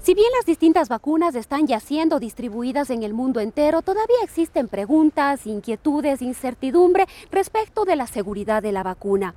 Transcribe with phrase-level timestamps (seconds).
[0.00, 4.68] Si bien las distintas vacunas están ya siendo distribuidas en el mundo entero, todavía existen
[4.68, 9.34] preguntas, inquietudes, incertidumbre respecto de la seguridad de la vacuna.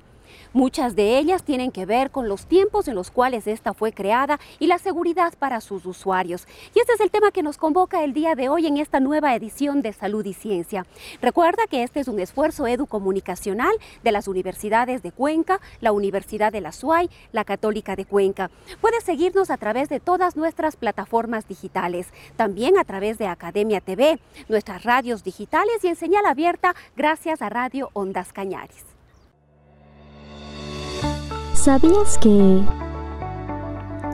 [0.52, 4.38] Muchas de ellas tienen que ver con los tiempos en los cuales esta fue creada
[4.58, 6.46] y la seguridad para sus usuarios.
[6.74, 9.34] Y este es el tema que nos convoca el día de hoy en esta nueva
[9.34, 10.86] edición de Salud y Ciencia.
[11.20, 13.72] Recuerda que este es un esfuerzo educomunicacional
[14.02, 18.50] de las universidades de Cuenca, la Universidad de la SUAY, la Católica de Cuenca.
[18.80, 24.18] Puedes seguirnos a través de todas nuestras plataformas digitales, también a través de Academia TV,
[24.48, 28.91] nuestras radios digitales y en señal abierta gracias a Radio Ondas Cañaris.
[31.62, 32.64] ¿Sabías que...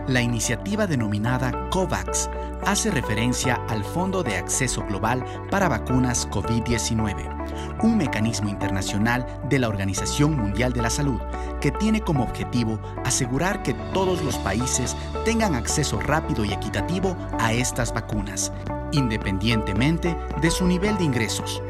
[0.06, 2.28] La iniciativa denominada COVAX
[2.66, 9.68] hace referencia al Fondo de Acceso Global para Vacunas COVID-19, un mecanismo internacional de la
[9.68, 11.22] Organización Mundial de la Salud
[11.62, 17.54] que tiene como objetivo asegurar que todos los países tengan acceso rápido y equitativo a
[17.54, 18.52] estas vacunas,
[18.92, 21.62] independientemente de su nivel de ingresos.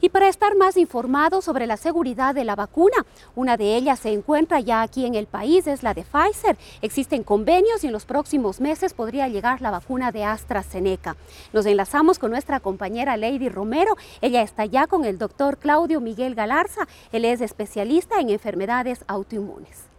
[0.00, 3.06] Y para estar más informados sobre la seguridad de la vacuna.
[3.34, 6.56] Una de ellas se encuentra ya aquí en el país, es la de Pfizer.
[6.82, 11.16] Existen convenios y en los próximos meses podría llegar la vacuna de AstraZeneca.
[11.52, 13.96] Nos enlazamos con nuestra compañera Lady Romero.
[14.20, 16.86] Ella está ya con el doctor Claudio Miguel Galarza.
[17.12, 19.90] Él es especialista en enfermedades autoinmunes.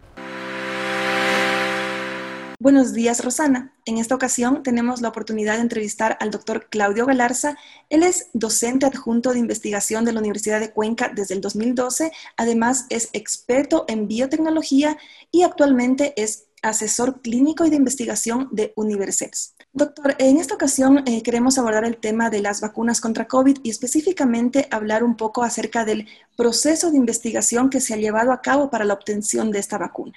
[2.62, 3.74] Buenos días, Rosana.
[3.86, 7.56] En esta ocasión tenemos la oportunidad de entrevistar al doctor Claudio Galarza.
[7.90, 12.12] Él es docente adjunto de investigación de la Universidad de Cuenca desde el 2012.
[12.36, 14.96] Además, es experto en biotecnología
[15.32, 19.56] y actualmente es asesor clínico y de investigación de Universex.
[19.72, 23.70] Doctor, en esta ocasión eh, queremos abordar el tema de las vacunas contra COVID y
[23.70, 26.06] específicamente hablar un poco acerca del
[26.36, 30.14] proceso de investigación que se ha llevado a cabo para la obtención de esta vacuna.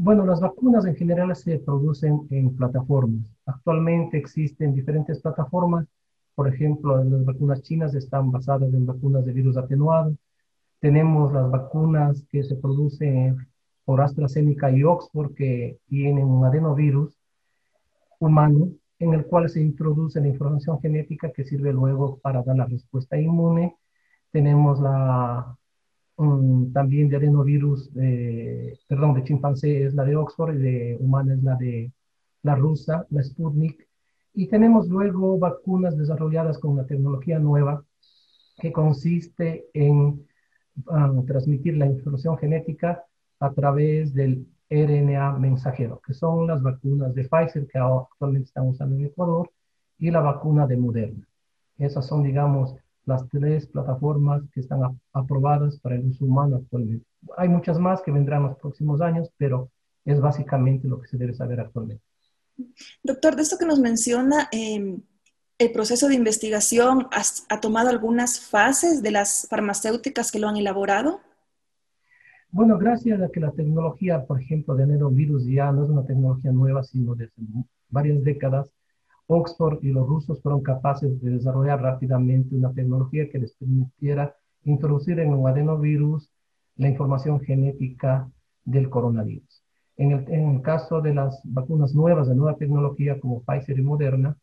[0.00, 3.34] Bueno, las vacunas en general se producen en plataformas.
[3.46, 5.88] Actualmente existen diferentes plataformas.
[6.36, 10.14] Por ejemplo, las vacunas chinas están basadas en vacunas de virus atenuado.
[10.78, 13.38] Tenemos las vacunas que se producen
[13.84, 17.18] por AstraZeneca y Oxford que tienen un adenovirus
[18.20, 18.68] humano
[19.00, 23.18] en el cual se introduce la información genética que sirve luego para dar la respuesta
[23.18, 23.76] inmune.
[24.30, 25.57] Tenemos la
[26.72, 27.90] también de adenovirus,
[28.88, 31.92] perdón, de chimpancé es la de Oxford y de humana es la de
[32.42, 33.86] la rusa, la Sputnik.
[34.34, 37.84] Y tenemos luego vacunas desarrolladas con una tecnología nueva
[38.58, 40.26] que consiste en
[40.88, 43.04] ah, transmitir la información genética
[43.40, 48.96] a través del RNA mensajero, que son las vacunas de Pfizer que actualmente están usando
[48.96, 49.50] en Ecuador
[49.98, 51.26] y la vacuna de Moderna.
[51.78, 52.74] Esas son, digamos,
[53.08, 54.80] las tres plataformas que están
[55.14, 57.06] aprobadas para el uso humano actualmente.
[57.38, 59.70] Hay muchas más que vendrán en los próximos años, pero
[60.04, 62.04] es básicamente lo que se debe saber actualmente.
[63.02, 65.00] Doctor, de esto que nos menciona, em,
[65.56, 71.20] el proceso de investigación ha, tomado algunas fases de las farmacéuticas que lo han elaborado.
[72.50, 76.52] Bueno, gracias a que la tecnología, por ejemplo, de virus ya no es una tecnología
[76.52, 77.32] nueva, sino desde
[77.88, 78.70] varias décadas,
[79.30, 84.34] Oxford y los rusos fueron capaces de desarrollar rápidamente una tecnología que les permitiera
[84.64, 86.30] introducir en un adenovirus
[86.76, 88.30] la información genética
[88.64, 89.62] del coronavirus.
[89.98, 94.36] En el, caso de las vacunas nuevas de nueva tecnología como Pfizer y Moderna,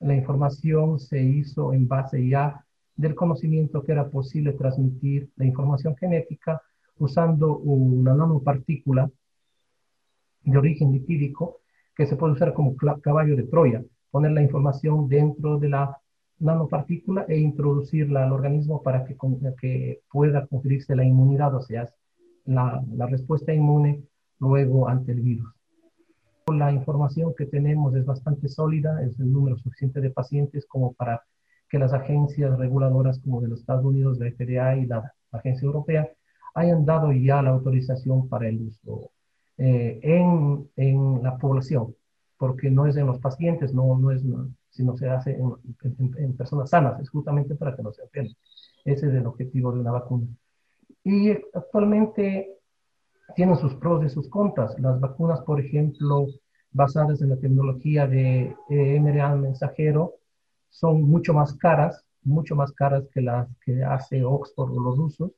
[0.00, 2.64] la información se hizo en base ya
[2.96, 6.60] del conocimiento que era posible transmitir la información genética
[6.98, 9.10] usando una nanopartícula
[10.42, 11.60] de origen lipídico
[11.96, 15.98] que se puede usar como caballo de Troya poner la información dentro de la
[16.40, 19.16] nanopartícula e introducirla al organismo para que,
[19.60, 21.88] que pueda conferirse la inmunidad, o sea,
[22.44, 24.02] la, la respuesta inmune
[24.38, 25.52] luego ante el virus.
[26.46, 31.22] La información que tenemos es bastante sólida, es el número suficiente de pacientes como para
[31.68, 36.08] que las agencias reguladoras como de los Estados Unidos, la FDA y la Agencia Europea
[36.54, 39.10] hayan dado ya la autorización para el uso
[39.58, 41.94] eh, en, en la población
[42.38, 44.22] porque no es en los pacientes, no, no es,
[44.70, 45.38] sino se hace
[45.82, 48.36] en, personas sanas, es justamente para que no se enfermen.
[48.84, 50.26] Ese es el objetivo de una vacuna.
[51.04, 52.56] Y actualmente
[53.34, 54.78] tienen sus pros y sus contras.
[54.78, 56.26] Las vacunas, por ejemplo,
[56.70, 60.14] basadas en la tecnología de eh, mRNA mensajero,
[60.70, 65.32] son mucho más caras, mucho más caras que las que hace Oxford o los rusos.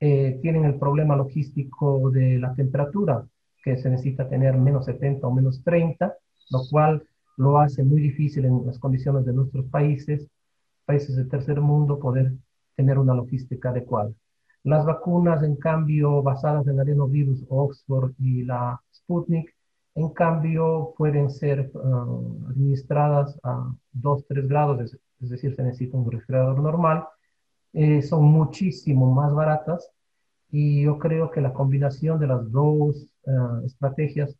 [0.00, 3.24] Eh, tienen el problema logístico de la temperatura,
[3.62, 6.14] que se necesita tener menos 70 o menos 30,
[6.50, 7.06] lo cual
[7.36, 10.28] lo hace muy difícil en las condiciones de nuestros países,
[10.84, 12.32] países del tercer mundo, poder
[12.76, 14.12] tener una logística adecuada.
[14.64, 19.54] Las vacunas, en cambio, basadas en adenovirus Oxford y la Sputnik,
[19.94, 22.06] en cambio, pueden ser ah,
[22.50, 24.80] administradas a 2-3 grados,
[25.20, 27.04] es, decir, se necesita un refrigerador normal.
[27.72, 29.90] Eh, son muchísimo más baratas
[30.50, 34.36] y yo creo que la combinación de las dos ah, estrategias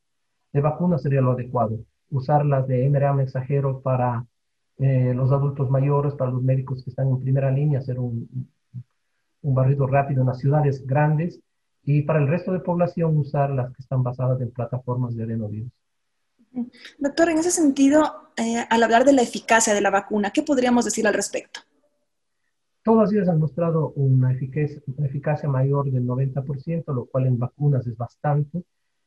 [0.52, 1.78] de vacunas sería lo adecuado.
[2.14, 4.24] Usarlas de mRNA mensajero para
[4.78, 8.48] eh, los adultos mayores, para los médicos que están en primera línea, hacer un,
[9.42, 11.40] un barrido rápido en las ciudades grandes
[11.84, 15.70] y para el resto de población usar las que están basadas en plataformas de adenovirus.
[16.98, 20.84] Doctor, en ese sentido, eh, al hablar de la eficacia de la vacuna, ¿qué podríamos
[20.84, 21.60] decir al respecto?
[22.82, 27.86] Todas ellas han mostrado una eficacia, una eficacia mayor del 90%, lo cual en vacunas
[27.86, 28.62] es bastante.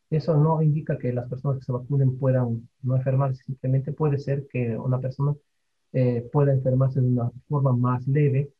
[0.09, 4.47] Eso no indica que las personas que se vacunen puedan no enfermarse, simplemente puede ser
[4.47, 5.33] que una persona
[5.93, 8.51] eh, pueda enfermarse de una forma más leve,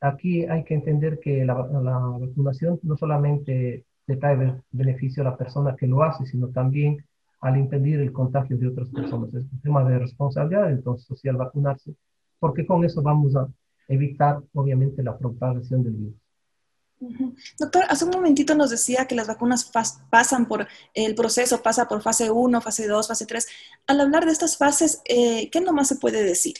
[0.00, 5.76] aquí hay que entender que la, vacunación no solamente le trae beneficio a la persona
[5.76, 7.04] que lo hace, sino también
[7.40, 9.32] al impedir el contagio de otras personas.
[9.34, 11.94] Es un tema de responsabilidad entonces social vacunarse,
[12.38, 13.48] porque con eso vamos a
[13.88, 16.23] evitar obviamente la propagación del virus.
[17.58, 19.70] Doctor, hace un momentito nos decía que las vacunas
[20.10, 23.46] pasan por el proceso, pasa por fase 1, fase 2, fase 3.
[23.86, 26.54] Al hablar de estas fases, eh, ¿qué nomás se puede decir?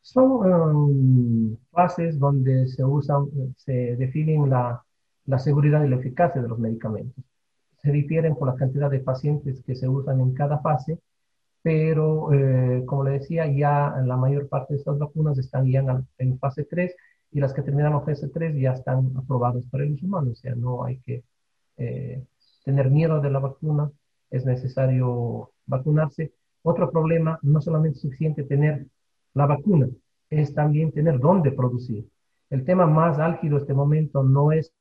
[0.00, 4.84] Son um, fases donde se usan, se definen la,
[5.38, 7.24] seguridad y la eficacia de los medicamentos.
[7.82, 10.98] Se difieren por la cantidad de pacientes que se usan en cada fase,
[11.62, 15.82] pero eh, como le decía, ya la mayor parte de estas vacunas están ya
[16.18, 16.94] en, fase 3
[17.34, 20.34] y las que terminan en fase 3 ya están aprobadas para el uso humano, o
[20.34, 21.24] sea, no hay que
[21.76, 22.24] eh,
[22.64, 23.90] tener miedo de la vacuna,
[24.30, 26.32] es necesario vacunarse.
[26.62, 28.86] Otro problema, no solamente es suficiente tener
[29.34, 29.88] la vacuna
[30.30, 32.08] es también tener dónde producir.
[32.50, 34.72] El tema más álgido este momento no es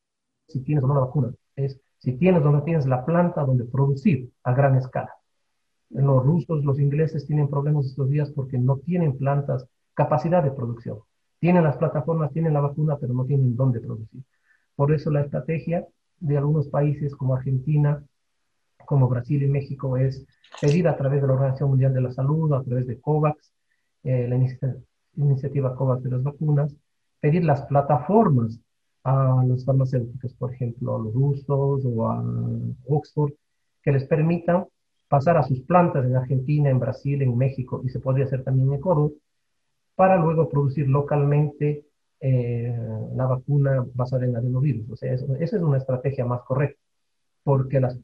[0.47, 3.65] si tienes o no la vacuna, es si tienes o no tienes la planta donde
[3.65, 5.13] producir a gran escala.
[5.89, 10.99] Los rusos, los ingleses tienen problemas estos días porque no tienen plantas, capacidad de producción.
[11.43, 14.23] Tienen las plataformas, tienen la vacuna, pero no tienen dónde producir.
[14.77, 15.85] Por eso la estrategia
[16.21, 18.01] de algunos países como Argentina,
[18.85, 20.25] como Brasil y México es
[20.61, 23.51] pedir a través de la Organización Mundial de la Salud, a través de COVAX,
[24.05, 24.37] eh, la
[25.17, 26.73] iniciativa COVAX de las vacunas,
[27.19, 28.61] pedir las plataformas
[29.03, 32.23] a las farmacéuticas, por ejemplo, a los rusos o a
[32.87, 33.33] Oxford,
[33.81, 34.65] que les permitan
[35.09, 38.69] pasar a sus plantas en Argentina, en Brasil, en México y se podría hacer también
[38.69, 39.11] en Ecuador,
[39.95, 41.85] para luego producir localmente
[42.19, 42.75] eh,
[43.15, 44.89] la vacuna basada en adenovirus.
[44.89, 46.81] O sea, esa es una estrategia más correcta,
[47.43, 47.99] porque las,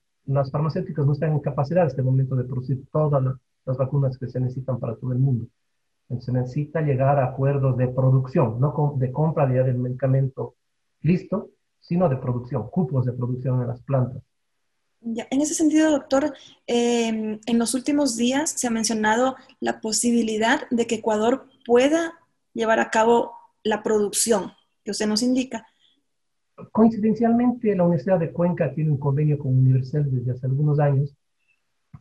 [0.51, 3.23] farmacéuticas no están en capacidad en este momento de producir todas
[3.65, 5.47] las vacunas que se necesitan para todo el mundo.
[6.19, 10.55] Se necesita llegar a acuerdos de producción, no de compra ya del medicamento
[11.01, 11.49] listo,
[11.79, 14.21] sino de producción, cupos de producción en las plantas.
[15.01, 16.33] Ya, en ese sentido, doctor,
[16.67, 22.13] em, en los últimos días se ha mencionado la posibilidad de que Ecuador pueda
[22.53, 23.31] llevar a cabo
[23.63, 24.51] la producción
[24.83, 25.65] que usted nos indica.
[26.71, 31.15] Coincidencialmente, la Universidad de Cuenca tiene un convenio con Universal desde hace algunos años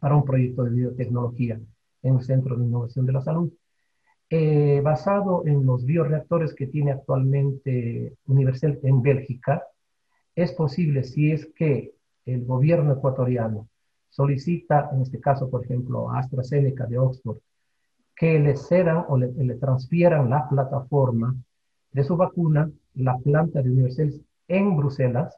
[0.00, 1.60] para un proyecto de biotecnología
[2.02, 3.52] en el Centro de Innovación de la Salud.
[4.30, 9.62] Eh, basado en los bioreactores que tiene actualmente Universal en Bélgica,
[10.34, 11.94] es posible si es que
[12.28, 13.68] el gobierno ecuatoriano
[14.10, 17.38] solicita, en este caso, por ejemplo, a AstraZeneca de Oxford,
[18.14, 21.34] que le cedan o le, transfieran la plataforma
[21.92, 24.12] de su vacuna, la planta de Universal
[24.48, 25.36] en Bruselas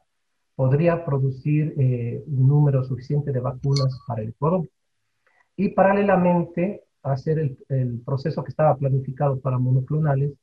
[0.55, 4.67] podría producir eh, un número suficiente de vacunas para el Ecuador.
[5.55, 10.33] Y paralelamente, hacer el, el, proceso que estaba planificado para monoclonales,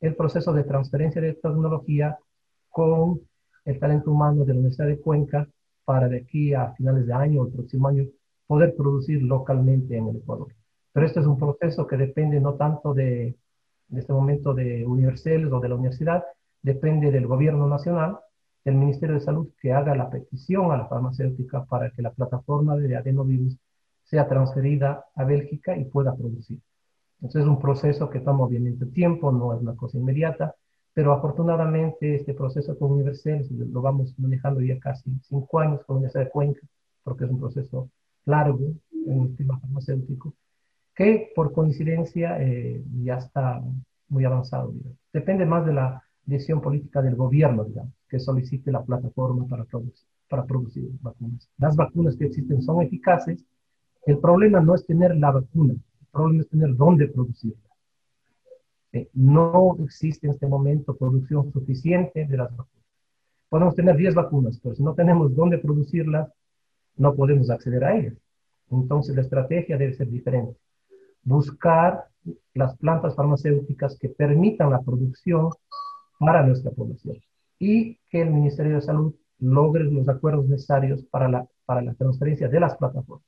[0.00, 2.18] el proceso de transferencia de tecnología
[2.70, 3.20] con
[3.64, 5.48] el talento humano de la Universidad de Cuenca
[5.84, 8.06] para de aquí a finales de año o el próximo año
[8.46, 10.48] poder producir localmente en el Ecuador.
[10.92, 13.36] Pero este es un proceso que depende no tanto de,
[13.88, 16.24] de este momento de Universales o de la universidad,
[16.62, 18.18] depende del gobierno nacional,
[18.64, 22.76] del Ministerio de Salud, que haga la petición a la farmacéutica para que la plataforma
[22.76, 23.56] de adenovirus
[24.04, 26.58] sea transferida a Bélgica y pueda producir.
[27.16, 30.54] Entonces es un proceso que toma obviamente tiempo, no es una cosa inmediata,
[30.94, 35.98] pero afortunadamente este proceso con Universal lo vamos manejando ya casi cinco años con la
[35.98, 36.60] Universidad de Cuenca,
[37.02, 37.88] porque es un proceso
[38.26, 38.72] largo
[39.06, 40.34] en el tema farmacéutico,
[40.94, 43.62] que por coincidencia eh, ya está
[44.08, 44.74] muy avanzado.
[45.12, 50.06] Depende más de la decisión política del gobierno, digamos, que solicite la plataforma para producir,
[50.28, 51.48] para producir vacunas.
[51.58, 53.44] Las vacunas que existen son eficaces.
[54.04, 57.61] El problema no es tener la vacuna, el problema es tener dónde producirla.
[58.92, 62.84] Eh, no existe en este momento producción suficiente de las vacunas.
[63.48, 66.30] Podemos tener 10 vacunas, pero si no tenemos dónde producirlas,
[66.96, 68.14] no podemos acceder a ellas.
[68.70, 70.58] Entonces la estrategia debe ser diferente.
[71.22, 72.06] Buscar
[72.54, 75.50] las plantas farmacéuticas que permitan la producción
[76.18, 77.16] para nuestra población
[77.58, 82.48] y que el Ministerio de Salud logre los acuerdos necesarios para la, para la transferencia
[82.48, 83.26] de las plataformas.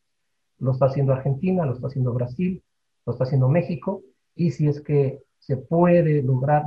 [0.59, 2.63] Lo está haciendo Argentina, lo está haciendo Brasil,
[3.05, 4.03] lo está haciendo México
[4.35, 6.65] y si es que se puede lograr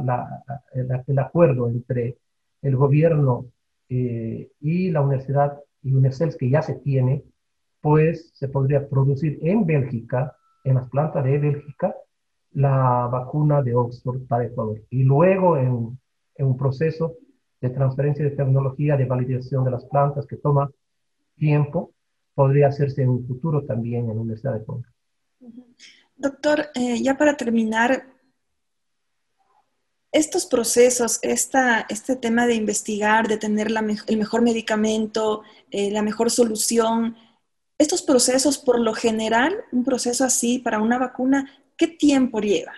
[0.74, 2.18] el, acuerdo entre
[2.62, 3.48] el gobierno
[3.90, 7.24] eh, y la universidad y UNICEF que ya se tiene,
[7.82, 11.96] pues se podría producir en Bélgica, en las plantas de Bélgica,
[12.52, 14.80] la vacuna de Oxford para Ecuador.
[14.92, 15.98] Y luego en,
[16.40, 17.16] un proceso
[17.60, 20.70] de transferencia de tecnología, de validación de las plantas que toma
[21.36, 21.94] tiempo,
[22.36, 24.94] podría hacerse en un futuro también en la Universidad de Cuenca.
[26.16, 28.17] Doctor, eh, ya para terminar,
[30.18, 33.68] estos procesos, esta, este tema de investigar, de tener
[34.08, 37.16] el mejor medicamento, eh, la mejor solución,
[37.78, 41.48] estos procesos, por lo general, un proceso así para una vacuna,
[41.78, 42.72] ¿qué tiempo lleva?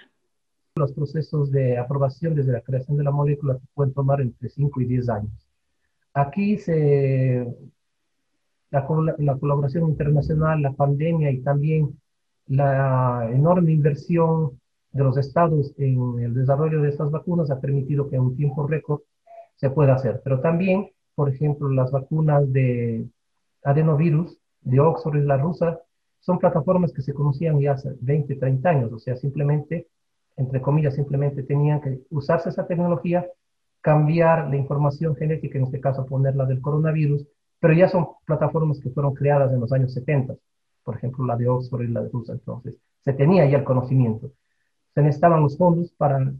[0.75, 4.85] Los procesos de aprobación desde la creación de la molécula pueden tomar entre 5 y
[4.85, 5.47] 10 años.
[6.13, 7.47] Aquí se,
[8.69, 11.97] la, la colaboración internacional, la pandemia y también
[12.47, 14.58] la enorme inversión
[14.91, 18.65] de los estados en el desarrollo de estas vacunas ha permitido que en un tiempo
[18.67, 19.01] récord
[19.55, 20.21] se pueda hacer.
[20.23, 23.07] Pero también, por ejemplo, las vacunas de
[23.63, 25.79] adenovirus, de Oxford y la rusa,
[26.19, 29.87] son plataformas que se conocían ya hace 20, 30 años, o sea, simplemente,
[30.35, 33.25] entre comillas, simplemente tenían que usarse esa tecnología,
[33.81, 37.25] cambiar la información genética, en este caso ponerla del coronavirus,
[37.59, 40.35] pero ya son plataformas que fueron creadas en los años 70,
[40.83, 44.31] por ejemplo, la de Oxford y la de Rusia, entonces se tenía ya el conocimiento
[45.11, 46.33] se los fondos para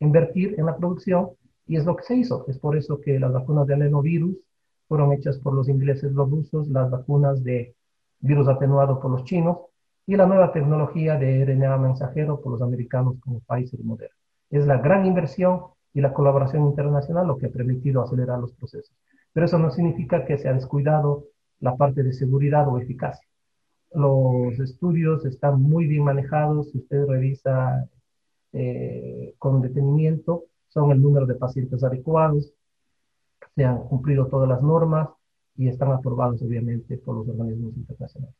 [0.00, 1.30] invertir en la producción
[1.66, 2.44] y es lo que se hizo.
[2.48, 4.36] Es por eso que las vacunas de adenovirus
[4.86, 7.74] fueron hechas por los ingleses, los rusos, las vacunas de
[8.20, 9.58] virus atenuado por los chinos
[10.06, 14.16] y la nueva tecnología de RNA mensajero por los americanos como Pfizer y Moderna.
[14.50, 15.60] Es la gran inversión
[15.92, 18.96] y la colaboración internacional lo que ha permitido acelerar los procesos.
[19.32, 21.24] Pero eso no significa que se ha descuidado
[21.60, 23.28] la parte de seguridad o eficacia
[23.92, 27.88] los estudios están muy bien manejados, si usted revisa
[28.52, 32.52] eh, con detenimiento, son el número de pacientes adecuados,
[33.54, 35.08] se han cumplido todas las normas
[35.56, 38.36] y están aprobados obviamente por los organismos internacionales.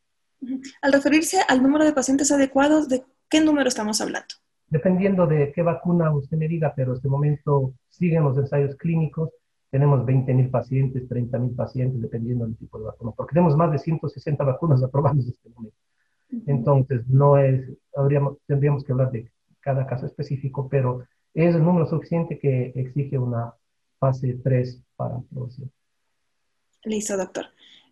[0.83, 4.29] Al referirse al número de pacientes adecuados, ¿de qué número estamos hablando?
[4.69, 9.31] Dependiendo de qué vacuna usted me diga, pero en este momento siguen los ensayos clínicos
[9.71, 14.45] tenemos 20.000 pacientes, 30.000 pacientes, dependiendo del tipo de vacuna, porque tenemos más de 160
[14.45, 15.77] vacunas aprobadas en este momento.
[16.47, 21.87] Entonces, no es, habríamos, tendríamos que hablar de cada caso específico, pero es el número
[21.87, 23.55] suficiente que exige una
[23.99, 25.71] fase 3 para aprobación.
[26.85, 27.47] Listo, doctor.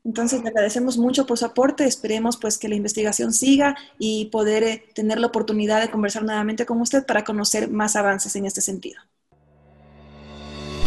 [0.05, 1.85] Entonces, le agradecemos mucho por su aporte.
[1.85, 6.67] Esperemos pues que la investigación siga y poder eh, tener la oportunidad de conversar nuevamente
[6.67, 9.01] con usted para conocer más avances en este sentido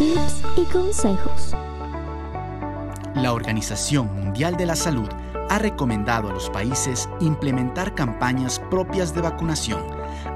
[0.00, 1.54] tips y consejos.
[3.14, 5.10] La Organización Mundial de la Salud
[5.50, 9.84] ha recomendado a los países implementar campañas propias de vacunación,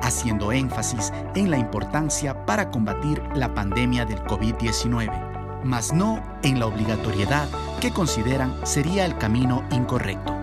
[0.02, 6.66] haciendo énfasis en la importancia para combatir la pandemia del COVID-19, mas no en la
[6.66, 7.48] obligatoriedad
[7.80, 10.33] que consideran sería el camino incorrecto.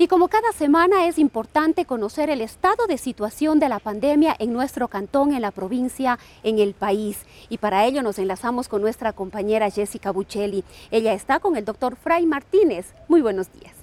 [0.00, 4.52] Y como cada semana es importante conocer el estado de situación de la pandemia en
[4.52, 7.26] nuestro cantón, en la provincia, en el país.
[7.48, 10.62] Y para ello nos enlazamos con nuestra compañera Jessica Buccelli.
[10.92, 12.94] Ella está con el doctor Fray Martínez.
[13.08, 13.74] Muy buenos días.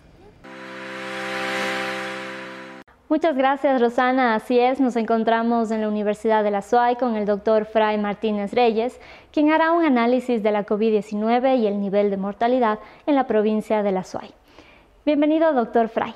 [3.10, 4.36] Muchas gracias, Rosana.
[4.36, 8.53] Así es, nos encontramos en la Universidad de la SUAY con el doctor Fray Martínez
[8.53, 9.01] Reyes,
[9.34, 13.84] quien hará un análisis de la COVID-19 y el nivel de mortalidad en la provincia
[13.84, 14.34] de la SUAY.
[15.06, 16.16] Bienvenido, doctor Fray.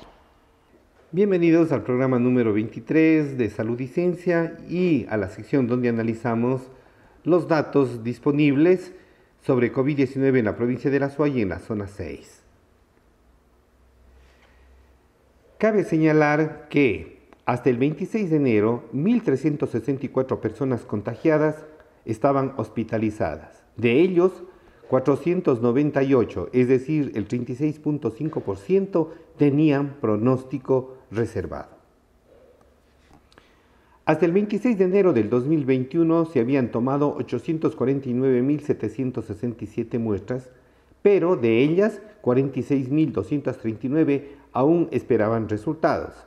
[1.12, 6.62] Bienvenidos al programa número 23 de Salud y Ciencia y a la sección donde analizamos
[7.22, 8.92] los datos disponibles
[9.42, 12.42] sobre COVID-19 en la provincia de La Suay y en la zona 6.
[15.58, 21.64] Cabe señalar que hasta el 26 de enero, 1.364 personas contagiadas
[22.04, 23.62] estaban hospitalizadas.
[23.76, 24.32] De ellos,
[24.90, 31.68] 498, es decir, el 36.5%, tenían pronóstico reservado.
[34.04, 40.50] Hasta el 26 de enero del 2021 se habían tomado 849.767 muestras,
[41.02, 46.26] pero de ellas 46.239 aún esperaban resultados.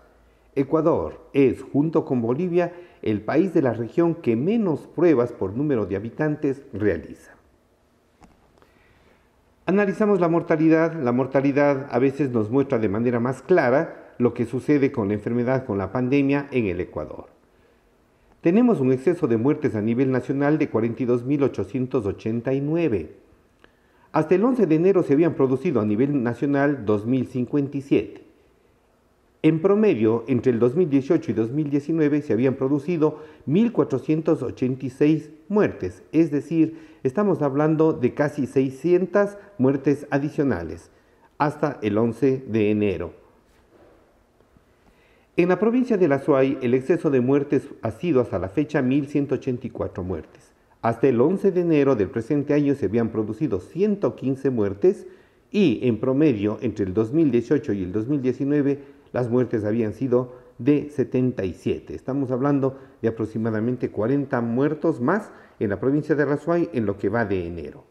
[0.56, 5.86] Ecuador es, junto con Bolivia, el país de la región que menos pruebas por número
[5.86, 7.33] de habitantes realiza.
[9.66, 10.94] Analizamos la mortalidad.
[10.94, 15.14] La mortalidad a veces nos muestra de manera más clara lo que sucede con la
[15.14, 17.28] enfermedad, con la pandemia en el Ecuador.
[18.42, 23.12] Tenemos un exceso de muertes a nivel nacional de 42.889.
[24.12, 28.23] Hasta el 11 de enero se habían producido a nivel nacional 2.057.
[29.46, 37.42] En promedio, entre el 2018 y 2019 se habían producido 1.486 muertes, es decir, estamos
[37.42, 40.92] hablando de casi 600 muertes adicionales
[41.38, 43.14] hasta el 11 de enero.
[45.36, 48.82] En la provincia de La Suay, el exceso de muertes ha sido hasta la fecha
[48.82, 50.54] 1.184 muertes.
[50.82, 55.06] Hasta el 11 de enero del presente año se habían producido 115 muertes
[55.52, 61.96] y en promedio entre el 2018 y el 2019 las muertes habían sido de 77.
[61.96, 66.98] Estamos hablando de aproximadamente 40 muertos más en la provincia de La Suay en lo
[66.98, 67.86] que va de enero.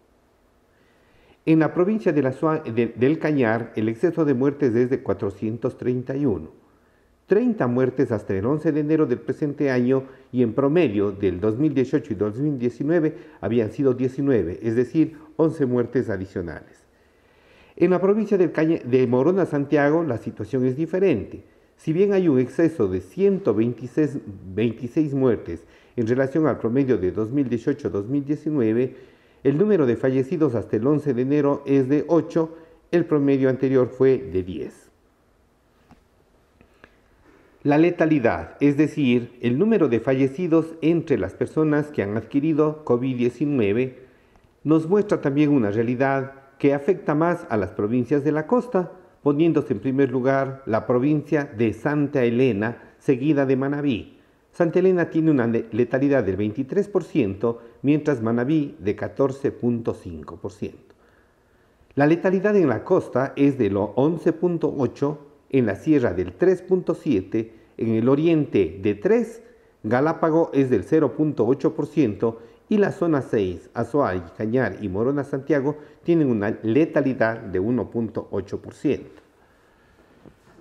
[1.44, 2.32] En la provincia de la
[2.64, 6.62] del Cañar, el exceso de muertes es de 431.
[7.26, 12.12] 30 muertes hasta el 11 de enero del presente año y en promedio del 2018
[12.12, 16.81] y 2019 habían sido 19, es decir, 11 muertes adicionales.
[17.76, 21.42] En la provincia de Morona, Santiago, la situación es diferente.
[21.76, 24.18] Si bien hay un exceso de 126
[24.54, 25.64] 26 muertes
[25.96, 28.92] en relación al promedio de 2018-2019,
[29.42, 32.56] el número de fallecidos hasta el 11 de enero es de 8,
[32.92, 34.90] el promedio anterior fue de 10.
[37.64, 43.94] La letalidad, es decir, el número de fallecidos entre las personas que han adquirido COVID-19,
[44.64, 48.92] nos muestra también una realidad que afecta más a las provincias de la costa,
[49.24, 54.20] poniéndose en primer lugar la provincia de Santa Elena, seguida de Manabí.
[54.52, 60.74] Santa Elena tiene una letalidad del 23%, mientras Manabí de 14.5%.
[61.96, 65.18] La letalidad en la costa es de lo 11.8%,
[65.50, 69.40] en la sierra del 3.7%, en el oriente de 3%,
[69.82, 72.36] Galápago es del 0.8%
[72.72, 79.00] y la zona 6, Azuay, Cañar y Morona Santiago tienen una letalidad de 1.8%.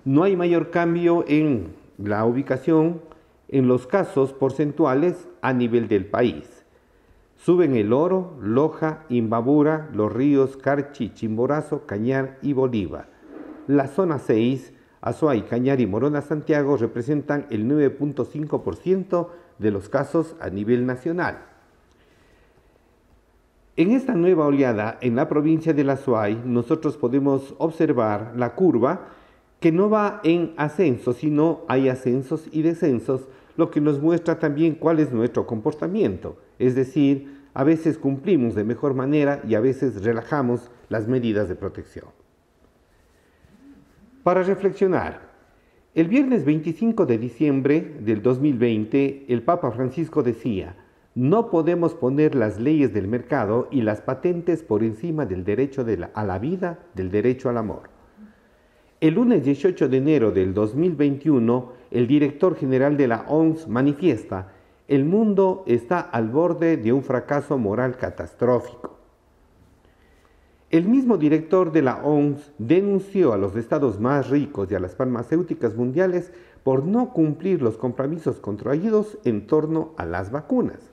[0.04, 3.00] No hay mayor cambio en la ubicación
[3.48, 6.66] en los casos porcentuales a nivel del país.
[7.38, 13.08] Suben el Oro, Loja, Imbabura, Los Ríos, Carchi, Chimborazo, Cañar y Bolívar.
[13.66, 20.50] La zona 6 Azuay, Cañar y Morona Santiago representan el 9.5% de los casos a
[20.50, 21.51] nivel nacional.
[23.74, 29.08] En esta nueva oleada en la provincia de la Azuay, nosotros podemos observar la curva
[29.60, 34.74] que no va en ascenso, sino hay ascensos y descensos, lo que nos muestra también
[34.74, 36.36] cuál es nuestro comportamiento.
[36.58, 41.54] Es decir, a veces cumplimos de mejor manera y a veces relajamos las medidas de
[41.54, 42.06] protección.
[44.22, 45.32] Para reflexionar,
[45.94, 50.76] el viernes 25 de diciembre del 2020, el Papa Francisco decía,
[51.14, 56.24] no podemos poner las leyes del mercado y las patentes por encima del derecho a
[56.24, 57.90] la vida, del derecho al amor.
[59.00, 64.52] El lunes 18 de enero del 2021, el director general de la OMS manifiesta,
[64.88, 68.98] el mundo está al borde de un fracaso moral catastrófico.
[70.70, 74.96] El mismo director de la OMS denunció a los estados más ricos y a las
[74.96, 80.91] farmacéuticas mundiales por no cumplir los compromisos contraídos en torno a las vacunas.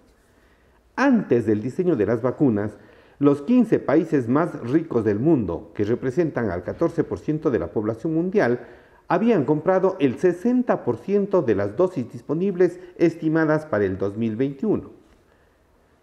[1.00, 2.78] Antes del diseño de las vacunas,
[3.20, 8.68] los 15 países más ricos del mundo, que representan al 14% de la población mundial,
[9.08, 14.92] habían comprado el 60% de las dosis disponibles estimadas para el 2021.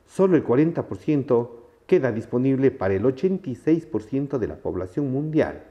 [0.06, 1.50] Solo el 40%
[1.86, 5.62] queda disponible para el 86% de la población mundial.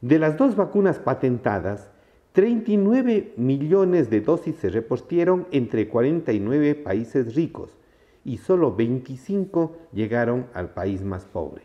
[0.00, 1.90] De las dos vacunas patentadas,
[2.32, 7.76] 39 millones de dosis se repartieron entre 49 países ricos
[8.24, 11.62] y solo 25 llegaron al país más pobre.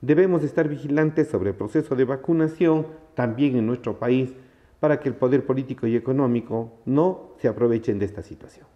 [0.00, 4.34] Debemos estar vigilantes sobre el proceso de vacunación también en nuestro país
[4.80, 8.66] para que el poder político y económico no se aprovechen de esta situación.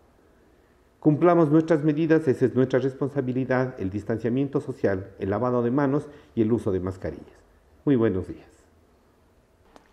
[1.00, 6.42] Cumplamos nuestras medidas, esa es nuestra responsabilidad, el distanciamiento social, el lavado de manos y
[6.42, 7.44] el uso de mascarillas.
[7.84, 8.53] Muy buenos días.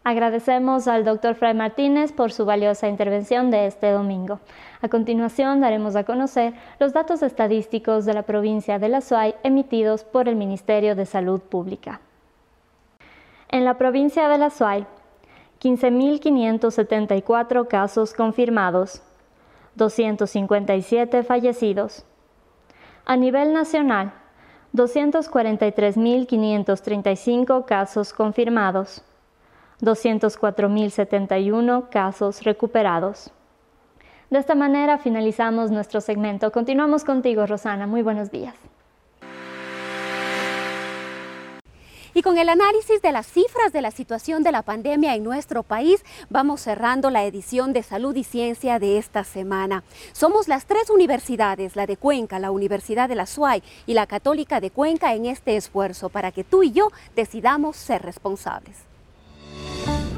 [0.03, 4.39] Agradecemos al doctor Fray Martínez por su valiosa intervención de este domingo.
[4.81, 10.03] A continuación daremos a conocer los datos estadísticos de la provincia de La Suay emitidos
[10.03, 12.01] por el Ministerio de Salud Pública.
[13.49, 14.87] En la provincia de La Suay,
[15.61, 19.03] 15.574 casos confirmados,
[19.75, 22.07] 257 fallecidos.
[23.05, 24.13] A nivel nacional,
[24.73, 29.03] 243.535 casos confirmados,
[29.81, 33.31] 204.071 casos recuperados.
[34.29, 36.51] De esta manera finalizamos nuestro segmento.
[36.51, 37.87] Continuamos contigo, Rosana.
[37.87, 38.55] Muy buenos días.
[42.13, 45.63] Y con el análisis de las cifras de la situación de la pandemia en nuestro
[45.63, 49.83] país, vamos cerrando la edición de Salud y Ciencia de esta semana.
[50.11, 54.59] Somos las tres universidades, la de Cuenca, la Universidad de la SUAY y la Católica
[54.59, 58.90] de Cuenca, en este esfuerzo para que tú y yo decidamos ser responsables.